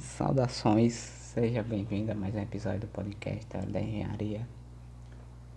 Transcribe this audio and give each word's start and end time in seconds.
Saudações, 0.00 0.94
seja 0.94 1.62
bem-vindo 1.62 2.10
a 2.10 2.14
mais 2.14 2.34
um 2.34 2.40
episódio 2.40 2.80
do 2.80 2.86
podcast 2.86 3.46
da 3.66 3.78
Engenharia. 3.78 4.48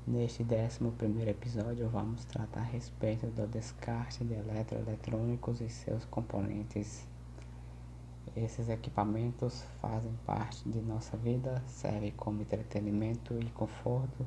Neste 0.05 0.43
11 0.43 1.29
episódio, 1.29 1.87
vamos 1.87 2.25
tratar 2.25 2.59
a 2.59 2.63
respeito 2.63 3.27
do 3.27 3.47
descarte 3.47 4.21
de 4.25 4.33
eletroeletrônicos 4.33 5.61
e 5.61 5.69
seus 5.69 6.03
componentes. 6.03 7.07
Esses 8.35 8.67
equipamentos 8.67 9.63
fazem 9.81 10.11
parte 10.25 10.67
de 10.67 10.81
nossa 10.81 11.15
vida, 11.15 11.63
servem 11.65 12.11
como 12.11 12.41
entretenimento 12.41 13.39
e 13.39 13.45
conforto, 13.51 14.25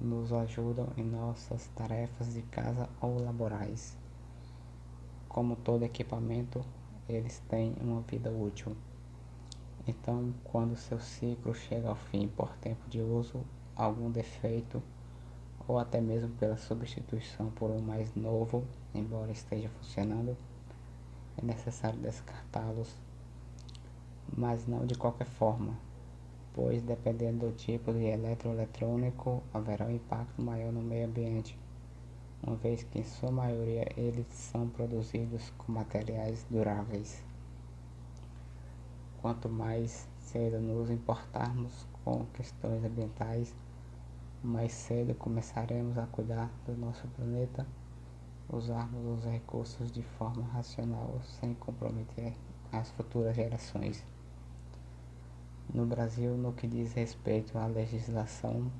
nos 0.00 0.32
ajudam 0.32 0.88
em 0.96 1.04
nossas 1.04 1.66
tarefas 1.76 2.32
de 2.32 2.40
casa 2.44 2.88
ou 2.98 3.22
laborais. 3.22 3.94
Como 5.28 5.54
todo 5.54 5.82
equipamento, 5.82 6.64
eles 7.06 7.42
têm 7.46 7.74
uma 7.82 8.00
vida 8.00 8.30
útil. 8.30 8.74
Então, 9.88 10.34
quando 10.44 10.76
seu 10.76 11.00
ciclo 11.00 11.54
chega 11.54 11.88
ao 11.88 11.96
fim 11.96 12.28
por 12.28 12.54
tempo 12.58 12.86
de 12.90 13.00
uso, 13.00 13.40
algum 13.74 14.10
defeito 14.10 14.82
ou 15.66 15.78
até 15.78 15.98
mesmo 15.98 16.28
pela 16.36 16.58
substituição 16.58 17.50
por 17.52 17.70
um 17.70 17.80
mais 17.80 18.14
novo, 18.14 18.64
embora 18.94 19.32
esteja 19.32 19.70
funcionando, 19.80 20.36
é 21.38 21.44
necessário 21.44 21.98
descartá-los, 22.00 22.94
mas 24.36 24.66
não 24.66 24.84
de 24.84 24.94
qualquer 24.94 25.26
forma, 25.26 25.72
pois 26.52 26.82
dependendo 26.82 27.46
do 27.46 27.52
tipo 27.56 27.90
de 27.90 28.04
eletroeletrônico, 28.04 29.42
haverá 29.54 29.86
um 29.86 29.94
impacto 29.94 30.42
maior 30.42 30.70
no 30.70 30.82
meio 30.82 31.06
ambiente, 31.06 31.58
uma 32.42 32.56
vez 32.56 32.82
que 32.82 32.98
em 32.98 33.04
sua 33.04 33.30
maioria 33.30 33.88
eles 33.96 34.26
são 34.26 34.68
produzidos 34.68 35.50
com 35.56 35.72
materiais 35.72 36.44
duráveis. 36.50 37.27
Quanto 39.20 39.48
mais 39.48 40.08
cedo 40.20 40.60
nos 40.60 40.90
importarmos 40.90 41.72
com 42.04 42.24
questões 42.34 42.84
ambientais, 42.84 43.52
mais 44.42 44.72
cedo 44.72 45.14
começaremos 45.14 45.96
a 45.98 46.06
cuidar 46.06 46.50
do 46.64 46.76
nosso 46.76 47.06
planeta, 47.08 47.66
usarmos 48.48 49.18
os 49.18 49.24
recursos 49.24 49.90
de 49.90 50.02
forma 50.02 50.46
racional, 50.46 51.20
sem 51.40 51.54
comprometer 51.54 52.32
as 52.70 52.88
futuras 52.90 53.34
gerações. 53.34 54.04
No 55.74 55.84
Brasil, 55.84 56.36
no 56.36 56.52
que 56.52 56.68
diz 56.68 56.92
respeito 56.92 57.58
à 57.58 57.66
legislação, 57.66 58.70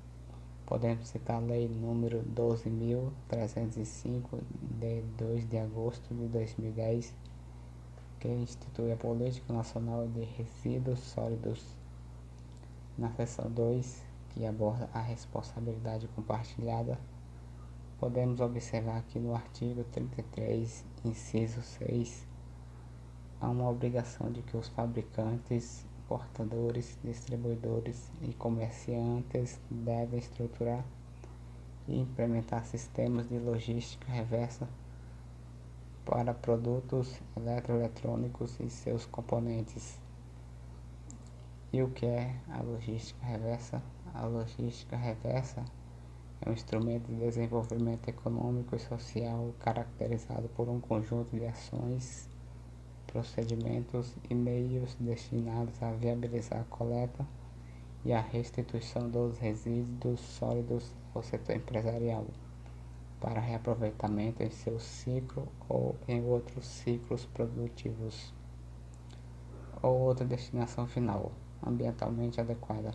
podemos 0.64 1.08
citar 1.08 1.36
a 1.36 1.40
Lei 1.40 1.68
número 1.68 2.22
12.305, 2.34 4.40
de 4.78 5.02
2 5.18 5.48
de 5.48 5.58
agosto 5.58 6.14
de 6.14 6.28
2010 6.28 7.12
que 8.18 8.28
institui 8.28 8.90
a 8.92 8.96
Política 8.96 9.52
Nacional 9.52 10.08
de 10.08 10.24
Resíduos 10.24 10.98
Sólidos. 10.98 11.64
Na 12.96 13.10
seção 13.12 13.48
2, 13.48 14.02
que 14.30 14.44
aborda 14.44 14.90
a 14.92 15.00
responsabilidade 15.00 16.08
compartilhada, 16.08 16.98
podemos 17.98 18.40
observar 18.40 19.02
que 19.04 19.20
no 19.20 19.34
artigo 19.34 19.84
33, 19.84 20.84
inciso 21.04 21.62
6, 21.62 22.26
há 23.40 23.48
uma 23.48 23.68
obrigação 23.68 24.32
de 24.32 24.42
que 24.42 24.56
os 24.56 24.66
fabricantes, 24.68 25.86
importadores, 26.04 26.98
distribuidores 27.04 28.10
e 28.22 28.34
comerciantes 28.34 29.60
devem 29.70 30.18
estruturar 30.18 30.84
e 31.86 32.00
implementar 32.00 32.64
sistemas 32.64 33.28
de 33.28 33.38
logística 33.38 34.10
reversa 34.10 34.68
para 36.08 36.32
produtos 36.32 37.20
eletroeletrônicos 37.36 38.58
e 38.60 38.70
seus 38.70 39.04
componentes. 39.04 40.00
E 41.70 41.82
o 41.82 41.90
que 41.90 42.06
é 42.06 42.34
a 42.48 42.62
logística 42.62 43.26
reversa? 43.26 43.82
A 44.14 44.24
logística 44.24 44.96
reversa 44.96 45.62
é 46.40 46.48
um 46.48 46.54
instrumento 46.54 47.08
de 47.08 47.16
desenvolvimento 47.16 48.08
econômico 48.08 48.74
e 48.74 48.78
social 48.78 49.52
caracterizado 49.60 50.48
por 50.56 50.66
um 50.70 50.80
conjunto 50.80 51.36
de 51.36 51.44
ações, 51.44 52.26
procedimentos 53.06 54.14
e 54.30 54.34
meios 54.34 54.96
destinados 54.98 55.82
a 55.82 55.92
viabilizar 55.92 56.60
a 56.62 56.76
coleta 56.76 57.26
e 58.02 58.14
a 58.14 58.20
restituição 58.22 59.10
dos 59.10 59.36
resíduos 59.36 60.20
sólidos 60.20 60.90
ao 61.14 61.22
setor 61.22 61.56
empresarial 61.56 62.24
para 63.20 63.40
reaproveitamento 63.40 64.42
em 64.42 64.50
seu 64.50 64.78
ciclo 64.78 65.48
ou 65.68 65.96
em 66.06 66.24
outros 66.24 66.66
ciclos 66.66 67.24
produtivos, 67.26 68.32
ou 69.82 69.98
outra 69.98 70.24
destinação 70.24 70.86
final, 70.86 71.32
ambientalmente 71.64 72.40
adequada. 72.40 72.92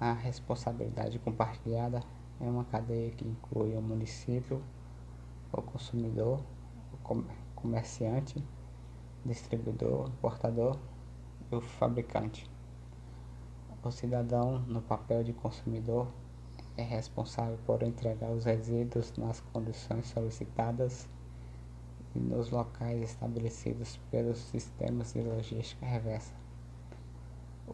A 0.00 0.12
responsabilidade 0.12 1.18
compartilhada 1.18 2.02
é 2.40 2.44
uma 2.44 2.64
cadeia 2.64 3.10
que 3.10 3.26
inclui 3.26 3.74
o 3.74 3.82
município, 3.82 4.62
o 5.52 5.62
consumidor, 5.62 6.40
o 6.92 7.24
comerciante, 7.54 8.42
distribuidor, 9.24 10.08
importador 10.08 10.78
e 11.50 11.54
o 11.56 11.60
fabricante. 11.60 12.48
O 13.82 13.90
cidadão, 13.90 14.58
no 14.60 14.82
papel 14.82 15.24
de 15.24 15.32
consumidor, 15.32 16.08
é 16.78 16.82
responsável 16.82 17.58
por 17.66 17.82
entregar 17.82 18.30
os 18.30 18.44
resíduos 18.44 19.12
nas 19.18 19.40
condições 19.52 20.06
solicitadas 20.06 21.08
e 22.14 22.20
nos 22.20 22.50
locais 22.50 23.02
estabelecidos 23.02 23.98
pelos 24.12 24.38
sistemas 24.38 25.12
de 25.12 25.20
logística 25.20 25.84
reversa. 25.84 26.32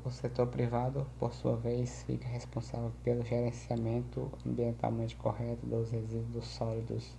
O 0.03 0.11
setor 0.11 0.47
privado, 0.47 1.07
por 1.19 1.35
sua 1.35 1.55
vez, 1.55 2.03
fica 2.05 2.27
responsável 2.27 2.91
pelo 3.05 3.23
gerenciamento 3.23 4.33
ambientalmente 4.45 5.15
correto 5.17 5.65
dos 5.67 5.91
resíduos 5.91 6.47
sólidos, 6.47 7.15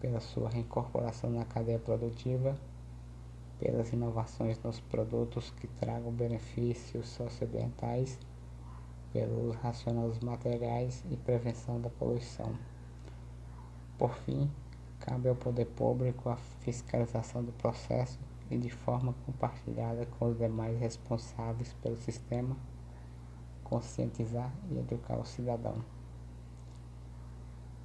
pela 0.00 0.20
sua 0.20 0.48
reincorporação 0.48 1.30
na 1.30 1.44
cadeia 1.44 1.78
produtiva, 1.78 2.58
pelas 3.60 3.92
inovações 3.92 4.58
nos 4.62 4.80
produtos 4.80 5.50
que 5.50 5.66
tragam 5.66 6.10
benefícios 6.10 7.08
socioambientais 7.08 8.18
pelo 9.18 9.48
uso 9.48 9.58
racional 9.58 10.08
dos 10.08 10.20
materiais 10.20 11.02
e 11.10 11.16
prevenção 11.16 11.80
da 11.80 11.90
poluição. 11.90 12.54
Por 13.98 14.14
fim, 14.18 14.48
cabe 15.00 15.28
ao 15.28 15.34
poder 15.34 15.64
público 15.64 16.28
a 16.28 16.36
fiscalização 16.60 17.42
do 17.42 17.50
processo 17.50 18.16
e 18.48 18.56
de 18.56 18.70
forma 18.70 19.12
compartilhada 19.26 20.06
com 20.06 20.26
os 20.26 20.38
demais 20.38 20.78
responsáveis 20.78 21.72
pelo 21.82 21.96
sistema, 21.96 22.56
conscientizar 23.64 24.52
e 24.70 24.78
educar 24.78 25.18
o 25.18 25.26
cidadão. 25.26 25.74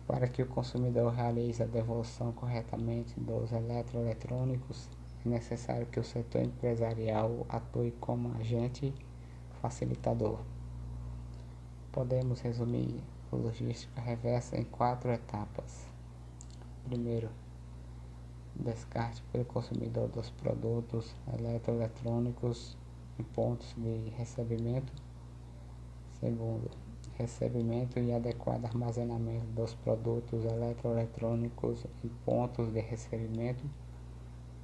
Para 0.05 0.27
que 0.27 0.43
o 0.43 0.47
consumidor 0.47 1.11
realize 1.13 1.63
a 1.63 1.65
devolução 1.65 2.31
corretamente 2.31 3.19
dos 3.19 3.51
eletroeletrônicos, 3.51 4.87
é 5.25 5.29
necessário 5.29 5.87
que 5.87 5.99
o 5.99 6.03
setor 6.03 6.43
empresarial 6.43 7.43
atue 7.49 7.89
como 7.99 8.37
agente 8.37 8.93
facilitador. 9.59 10.37
Podemos 11.93 12.41
resumir 12.41 13.01
a 13.31 13.35
logística 13.35 14.01
reversa 14.01 14.57
em 14.57 14.63
quatro 14.63 15.11
etapas. 15.11 15.85
Primeiro, 16.85 17.29
descarte 18.55 19.21
pelo 19.31 19.45
consumidor 19.45 20.09
dos 20.09 20.31
produtos 20.31 21.15
eletroeletrônicos 21.37 22.75
em 23.19 23.23
pontos 23.23 23.75
de 23.77 24.09
recebimento. 24.17 24.91
Segundo, 26.19 26.71
recebimento 27.15 27.99
e 27.99 28.11
adequado 28.11 28.65
armazenamento 28.65 29.45
dos 29.47 29.75
produtos 29.75 30.43
eletroeletrônicos 30.45 31.85
em 32.03 32.09
pontos 32.25 32.73
de 32.73 32.79
recebimento 32.79 33.63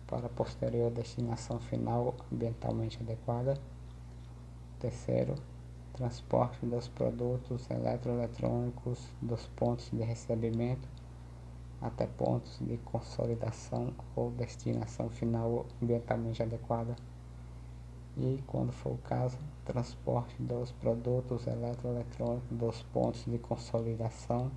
para 0.08 0.28
posterior 0.30 0.90
destinação 0.90 1.60
final 1.60 2.16
ambientalmente 2.34 2.98
adequada. 3.00 3.56
Terceiro, 4.80 5.36
transporte 6.00 6.66
dos 6.66 6.88
produtos 6.88 7.70
eletroeletrônicos 7.70 9.06
dos 9.22 9.46
pontos 9.48 9.90
de 9.92 10.02
recebimento 10.02 10.88
até 11.82 12.08
pontos 12.08 12.58
de 12.62 12.78
consolidação 12.78 13.94
ou 14.16 14.32
destinação 14.32 15.10
final 15.10 15.66
ambientalmente 15.84 16.42
adequada 16.42 16.96
e, 18.18 18.42
quando 18.48 18.72
for 18.72 18.94
o 18.94 18.98
caso, 19.00 19.38
transporte 19.66 20.42
dos 20.42 20.72
produtos 20.72 21.46
eletroeletrônicos 21.46 22.50
dos 22.50 22.82
pontos 22.94 23.26
de 23.26 23.38
consolidação 23.38 24.50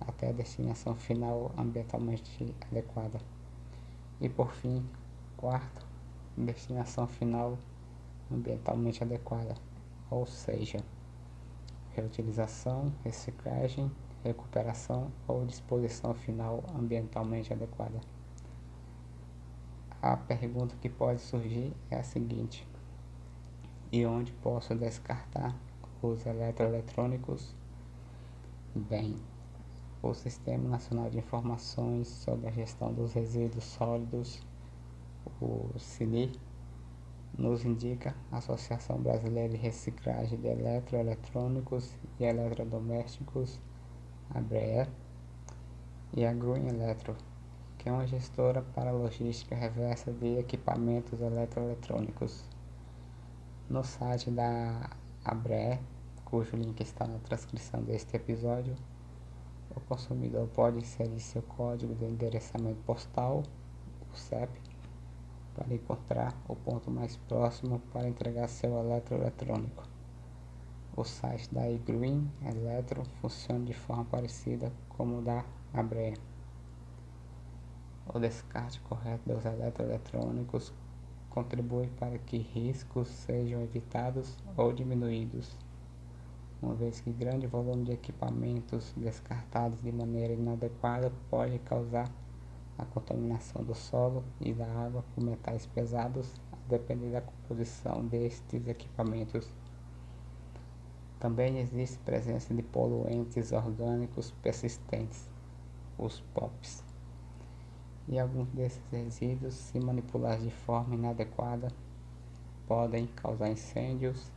até 0.00 0.30
a 0.30 0.32
destinação 0.32 0.94
final 0.94 1.52
ambientalmente 1.58 2.54
adequada. 2.70 3.20
E 4.18 4.30
por 4.30 4.50
fim, 4.52 4.82
quarto, 5.36 5.86
destinação 6.34 7.06
final 7.06 7.58
ambientalmente 8.32 9.02
adequada 9.02 9.54
ou 10.14 10.26
seja, 10.26 10.78
reutilização, 11.90 12.92
reciclagem, 13.02 13.90
recuperação 14.22 15.10
ou 15.26 15.44
disposição 15.44 16.14
final 16.14 16.62
ambientalmente 16.78 17.52
adequada. 17.52 18.00
a 20.00 20.16
pergunta 20.16 20.76
que 20.80 20.88
pode 20.88 21.20
surgir 21.20 21.72
é 21.90 21.96
a 21.96 22.04
seguinte: 22.04 22.66
e 23.90 24.06
onde 24.06 24.32
posso 24.34 24.74
descartar 24.74 25.56
os 26.00 26.24
eletroeletrônicos? 26.26 27.52
Bem, 28.72 29.16
o 30.02 30.14
Sistema 30.14 30.68
Nacional 30.68 31.10
de 31.10 31.18
Informações 31.18 32.06
sobre 32.06 32.46
a 32.48 32.52
Gestão 32.52 32.92
dos 32.92 33.14
Resíduos 33.14 33.64
Sólidos, 33.64 34.42
o 35.40 35.70
CINI, 35.78 36.30
nos 37.36 37.64
indica 37.64 38.14
a 38.30 38.38
Associação 38.38 38.98
Brasileira 38.98 39.50
de 39.50 39.56
Reciclagem 39.56 40.38
de 40.38 40.46
Eletroeletrônicos 40.46 41.90
e 42.18 42.24
Eletrodomésticos, 42.24 43.60
a 44.30 44.40
BREA, 44.40 44.88
e 46.16 46.24
a 46.24 46.32
Green 46.32 46.68
Electro, 46.68 47.16
que 47.76 47.88
é 47.88 47.92
uma 47.92 48.06
gestora 48.06 48.62
para 48.74 48.92
logística 48.92 49.54
reversa 49.54 50.12
de 50.12 50.38
equipamentos 50.38 51.20
eletroeletrônicos. 51.20 52.44
No 53.68 53.82
site 53.82 54.30
da 54.30 54.90
ABRE, 55.24 55.80
cujo 56.24 56.56
link 56.56 56.80
está 56.80 57.06
na 57.06 57.18
transcrição 57.18 57.82
deste 57.82 58.14
episódio, 58.14 58.76
o 59.74 59.80
consumidor 59.80 60.46
pode 60.54 60.78
inserir 60.78 61.18
seu 61.18 61.42
código 61.42 61.94
de 61.96 62.04
endereçamento 62.04 62.80
postal, 62.86 63.42
o 64.12 64.16
CEP, 64.16 64.52
para 65.54 65.72
encontrar 65.72 66.34
o 66.48 66.56
ponto 66.56 66.90
mais 66.90 67.16
próximo 67.16 67.80
para 67.92 68.08
entregar 68.08 68.48
seu 68.48 68.78
eletroeletrônico. 68.78 69.84
O 70.96 71.04
site 71.04 71.52
da 71.52 71.68
iGreen 71.70 72.30
Eletro 72.44 73.02
funciona 73.20 73.64
de 73.64 73.74
forma 73.74 74.04
parecida 74.04 74.72
como 74.90 75.18
o 75.18 75.22
da 75.22 75.44
Abre. 75.72 76.14
O 78.12 78.18
descarte 78.18 78.80
correto 78.80 79.22
dos 79.28 79.44
eletroeletrônicos 79.44 80.72
contribui 81.30 81.88
para 81.98 82.16
que 82.18 82.38
riscos 82.38 83.08
sejam 83.08 83.60
evitados 83.62 84.36
ou 84.56 84.72
diminuídos, 84.72 85.56
uma 86.62 86.74
vez 86.74 87.00
que 87.00 87.12
grande 87.12 87.46
volume 87.46 87.84
de 87.84 87.92
equipamentos 87.92 88.94
descartados 88.96 89.82
de 89.82 89.90
maneira 89.90 90.32
inadequada 90.32 91.12
pode 91.28 91.58
causar 91.58 92.08
a 92.78 92.84
contaminação 92.84 93.62
do 93.62 93.74
solo 93.74 94.24
e 94.40 94.52
da 94.52 94.66
água 94.66 95.04
com 95.14 95.22
metais 95.22 95.66
pesados, 95.66 96.32
a 96.52 96.56
depender 96.68 97.10
da 97.10 97.20
composição 97.20 98.04
destes 98.04 98.66
equipamentos. 98.66 99.48
Também 101.20 101.58
existe 101.58 101.98
presença 101.98 102.52
de 102.52 102.62
poluentes 102.62 103.52
orgânicos 103.52 104.32
persistentes, 104.42 105.28
os 105.96 106.20
POPs. 106.34 106.82
E 108.08 108.18
alguns 108.18 108.48
desses 108.48 108.82
resíduos, 108.90 109.54
se 109.54 109.80
manipulados 109.80 110.44
de 110.44 110.50
forma 110.50 110.94
inadequada, 110.94 111.68
podem 112.66 113.06
causar 113.06 113.48
incêndios, 113.48 114.30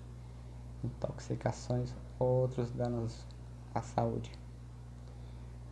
intoxicações 0.83 1.93
ou 2.19 2.43
outros 2.43 2.71
danos 2.71 3.25
à 3.73 3.81
saúde. 3.81 4.46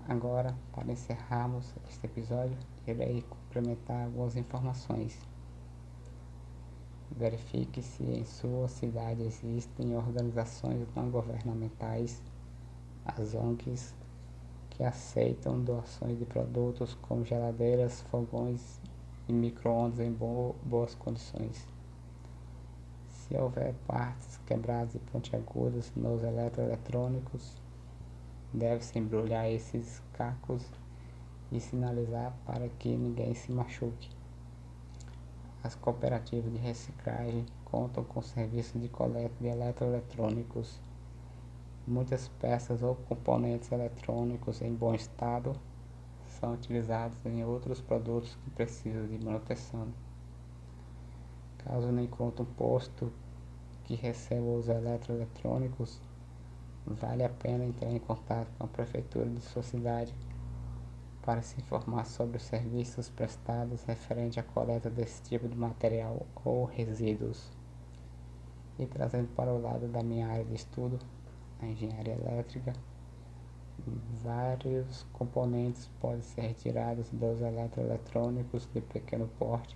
Agora, 0.08 0.56
para 0.72 0.92
encerrarmos 0.92 1.74
este 1.90 2.06
episódio, 2.06 2.56
irei 2.86 3.24
complementar 3.24 4.06
algumas 4.06 4.36
informações. 4.36 5.18
Verifique 7.10 7.82
se 7.82 8.04
em 8.04 8.24
sua 8.24 8.68
cidade 8.68 9.24
existem 9.24 9.96
organizações 9.98 10.88
não 10.96 11.10
governamentais, 11.10 12.22
as 13.04 13.34
ONGs, 13.34 13.96
que 14.70 14.84
aceitam 14.84 15.60
doações 15.64 16.20
de 16.20 16.26
produtos 16.26 16.94
como 17.02 17.26
geladeiras, 17.26 18.02
fogões 18.12 18.80
e 19.28 19.34
micro-ondas 19.34 20.00
em 20.00 20.12
boas 20.12 20.94
condições. 20.94 21.68
Se 23.08 23.36
houver 23.36 23.74
partes 23.88 24.38
quebradas 24.46 24.94
e 24.94 25.00
pontiagudas 25.00 25.92
nos 25.96 26.24
eletroeletrônicos, 26.24 27.65
Deve-se 28.56 28.98
embrulhar 28.98 29.52
esses 29.52 30.02
cacos 30.14 30.66
e 31.52 31.60
sinalizar 31.60 32.34
para 32.46 32.70
que 32.70 32.88
ninguém 32.88 33.34
se 33.34 33.52
machuque. 33.52 34.10
As 35.62 35.76
cooperativas 35.76 36.50
de 36.50 36.58
reciclagem 36.58 37.46
contam 37.66 38.06
com 38.06 38.22
serviço 38.22 38.80
de 38.80 38.88
coleta 38.88 39.36
de 39.42 39.48
eletroeletrônicos. 39.48 40.80
Muitas 41.86 42.30
peças 42.40 42.82
ou 42.82 42.96
componentes 42.96 43.70
eletrônicos 43.74 44.62
em 44.62 44.74
bom 44.74 44.96
estado 44.96 45.54
são 46.40 46.54
utilizados 46.54 47.18
em 47.26 47.44
outros 47.44 47.82
produtos 47.82 48.38
que 48.42 48.52
precisam 48.52 49.06
de 49.06 49.22
manutenção. 49.22 49.90
Caso 51.58 51.92
não 51.92 52.02
encontre 52.02 52.42
um 52.42 52.46
posto 52.46 53.12
que 53.84 53.96
receba 53.96 54.46
os 54.46 54.70
eletroeletrônicos, 54.70 56.00
vale 56.86 57.24
a 57.24 57.30
pena 57.30 57.66
entrar 57.66 57.92
em 57.92 58.00
contato 58.00 58.48
com 58.58 58.66
a 58.66 58.68
prefeitura 58.68 59.28
de 59.28 59.42
sua 59.42 59.64
cidade 59.64 60.14
para 61.24 61.42
se 61.42 61.60
informar 61.60 62.06
sobre 62.06 62.38
os 62.38 62.44
serviços 62.44 63.10
prestados 63.10 63.84
referente 63.84 64.40
à 64.40 64.44
coleta 64.44 64.90
desse 64.90 65.24
tipo 65.24 65.48
de 65.48 65.58
material 65.58 66.26
ou 66.44 66.66
resíduos. 66.66 67.52
E 68.78 68.86
trazendo 68.86 69.28
para 69.36 69.52
o 69.52 69.62
lado 69.62 69.88
da 69.88 70.04
minha 70.04 70.28
área 70.28 70.46
de 70.46 70.54
estudo, 70.54 71.00
a 71.60 71.66
engenharia 71.66 72.14
elétrica, 72.14 72.74
vários 74.24 75.04
componentes 75.14 75.90
podem 76.00 76.22
ser 76.22 76.42
retirados 76.42 77.10
dos 77.10 77.42
eletroeletrônicos 77.42 78.70
de 78.74 78.82
pequeno 78.82 79.28
porte 79.40 79.76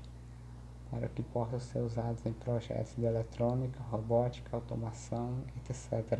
para 0.91 1.07
que 1.07 1.21
possam 1.21 1.59
ser 1.59 1.79
usados 1.79 2.25
em 2.25 2.33
projetos 2.33 2.95
de 2.95 3.05
eletrônica, 3.05 3.79
robótica, 3.91 4.55
automação, 4.55 5.43
etc. 5.57 6.19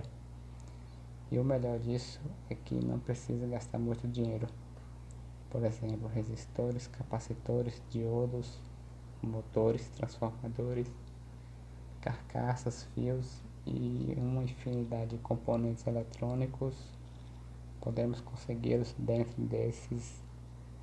E 1.32 1.38
o 1.38 1.44
melhor 1.44 1.78
disso 1.80 2.20
é 2.50 2.56
que 2.56 2.74
não 2.84 3.00
precisa 3.00 3.46
gastar 3.46 3.78
muito 3.78 4.08
dinheiro. 4.08 4.48
Por 5.50 5.64
exemplo, 5.64 6.08
resistores, 6.08 6.88
capacitores, 6.88 7.82
diodos, 7.90 8.60
motores, 9.22 9.88
transformadores, 9.90 10.88
carcaças, 12.02 12.84
fios 12.96 13.44
e 13.66 14.16
uma 14.18 14.44
infinidade 14.44 15.12
de 15.12 15.18
componentes 15.20 15.86
eletrônicos. 15.86 16.76
Podemos 17.80 18.22
consegui-los 18.22 18.96
dentro 18.98 19.42
desses 19.42 20.22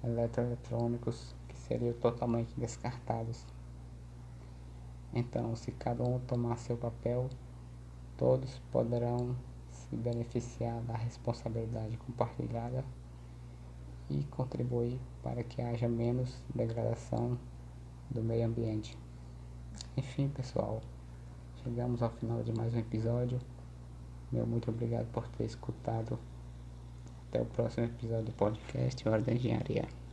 eletroeletrônicos 0.04 1.34
que 1.48 1.56
seriam 1.58 1.92
totalmente 1.94 2.52
descartados. 2.56 3.44
Então, 5.12 5.56
se 5.56 5.72
cada 5.72 6.04
um 6.04 6.20
tomar 6.20 6.56
seu 6.58 6.76
papel, 6.76 7.28
todos 8.16 8.60
poderão 8.70 9.34
se 9.88 9.96
beneficiar 9.96 10.80
da 10.82 10.96
responsabilidade 10.96 11.96
compartilhada 11.98 12.84
e 14.10 14.24
contribuir 14.24 14.98
para 15.22 15.42
que 15.42 15.60
haja 15.60 15.88
menos 15.88 16.42
degradação 16.54 17.38
do 18.10 18.22
meio 18.22 18.46
ambiente. 18.46 18.96
Enfim, 19.96 20.28
pessoal, 20.28 20.80
chegamos 21.62 22.02
ao 22.02 22.10
final 22.10 22.42
de 22.42 22.52
mais 22.52 22.74
um 22.74 22.78
episódio. 22.78 23.38
Meu 24.30 24.46
muito 24.46 24.70
obrigado 24.70 25.06
por 25.12 25.26
ter 25.28 25.44
escutado. 25.44 26.18
Até 27.28 27.42
o 27.42 27.46
próximo 27.46 27.86
episódio 27.86 28.26
do 28.26 28.32
podcast 28.32 29.08
Hora 29.08 29.22
da 29.22 29.32
Engenharia. 29.32 30.05